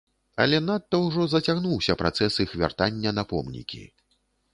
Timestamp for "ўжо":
1.01-1.25